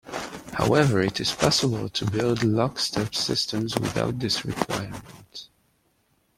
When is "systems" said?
3.13-3.75